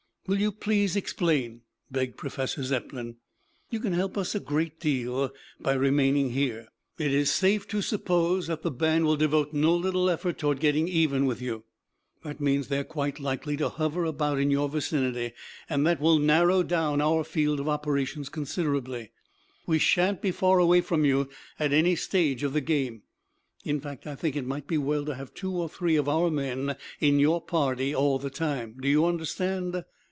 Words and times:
"Will 0.27 0.39
you 0.39 0.51
please 0.53 0.95
explain?" 0.95 1.61
begged 1.89 2.15
Professor 2.15 2.63
Zepplin. 2.63 3.17
"You 3.69 3.81
can 3.81 3.91
help 3.91 4.17
us 4.17 4.33
a 4.33 4.39
great 4.39 4.79
deal, 4.79 5.33
by 5.59 5.73
remaining 5.73 6.29
here. 6.29 6.69
It 6.97 7.11
is 7.11 7.29
safe 7.29 7.67
to 7.69 7.81
suppose 7.81 8.45
that 8.47 8.61
the 8.61 8.71
band 8.71 9.03
will 9.05 9.17
devote 9.17 9.51
no 9.51 9.75
little 9.75 10.09
effort 10.09 10.37
toward 10.37 10.59
getting 10.61 10.87
even 10.87 11.25
with 11.25 11.41
you. 11.41 11.63
That 12.23 12.39
means 12.39 12.67
that 12.67 12.75
they 12.75 12.79
are 12.79 12.83
quite 12.85 13.19
likely 13.19 13.57
to 13.57 13.67
hover 13.67 14.05
about 14.05 14.39
in 14.39 14.51
your 14.51 14.69
vicinity. 14.69 15.33
That 15.69 15.99
will 15.99 16.19
narrow 16.19 16.61
down 16.63 17.01
our 17.01 17.23
field 17.25 17.59
of 17.59 17.67
operations 17.67 18.29
considerably. 18.29 19.11
We 19.65 19.79
shan't 19.79 20.21
be 20.21 20.31
faraway 20.31 20.79
from 20.81 21.03
you 21.03 21.27
at 21.59 21.73
any 21.73 21.95
stage 21.97 22.43
of 22.43 22.53
the 22.53 22.61
game; 22.61 23.01
in 23.65 23.81
fact, 23.81 24.07
I 24.07 24.13
think 24.15 24.37
it 24.37 24.45
might 24.45 24.67
be 24.67 24.77
well 24.77 25.03
to 25.05 25.15
have 25.15 25.33
two 25.33 25.51
or 25.53 25.67
three 25.67 25.95
of 25.97 26.07
our 26.07 26.29
men 26.29 26.77
in 27.01 27.19
your 27.19 27.41
party 27.41 27.93
all 27.93 28.17
the 28.19 28.29
time. 28.29 28.77
Do 28.79 28.87
you 28.87 29.05
understand?" 29.05 29.83